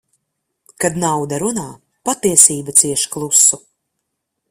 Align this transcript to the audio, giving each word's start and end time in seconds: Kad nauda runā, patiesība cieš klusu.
Kad 0.85 0.97
nauda 1.03 1.39
runā, 1.45 1.67
patiesība 2.11 2.77
cieš 2.83 3.05
klusu. 3.17 3.65